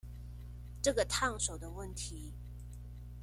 [0.81, 2.33] 這個燙手的問題